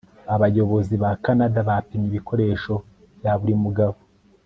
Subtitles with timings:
[0.35, 2.73] abayobozi ba kanada bapimye ibikoresho
[3.19, 3.97] bya buri mugabo